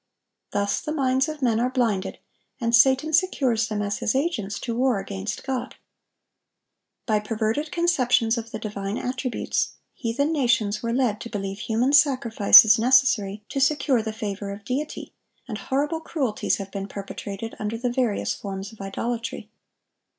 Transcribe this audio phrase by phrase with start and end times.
[0.49, 2.17] Thus the minds of men are blinded,
[2.59, 5.75] and Satan secures them as his agents to war against God.
[7.05, 12.79] By perverted conceptions of the divine attributes, heathen nations were led to believe human sacrifices
[12.79, 15.13] necessary to secure the favor of Deity;
[15.47, 19.51] and horrible cruelties have been perpetrated under the various forms of idolatry.